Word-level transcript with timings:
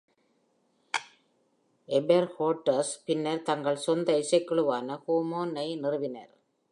எபெர்ஹார்ட்டர்ஸ் 1.89 2.93
பின்னர் 3.05 3.43
தங்கள் 3.43 3.83
சொந்த 3.85 4.17
இசைக்குழுவான 4.17 4.97
ஹே 5.05 5.17
மான்! 5.23 5.53
-ஐ 5.55 5.67
நிறுவினர். 5.79 6.31